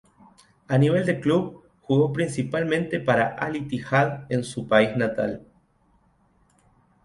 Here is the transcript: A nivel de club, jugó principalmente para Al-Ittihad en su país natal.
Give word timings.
A 0.67 0.79
nivel 0.79 1.05
de 1.05 1.19
club, 1.19 1.61
jugó 1.83 2.11
principalmente 2.11 2.99
para 2.99 3.35
Al-Ittihad 3.35 4.25
en 4.31 4.43
su 4.43 4.67
país 4.67 4.97
natal. 4.97 5.45